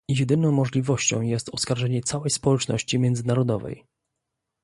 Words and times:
Jedyną 0.09 0.51
możliwością 0.51 1.21
jest 1.21 1.49
oskarżenie 1.53 2.01
całej 2.01 2.29
społeczności 2.29 2.99
międzynarodowej 2.99 3.83